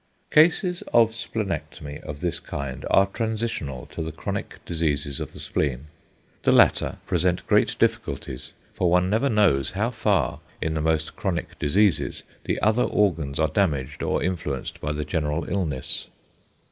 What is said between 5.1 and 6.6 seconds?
of the spleen. The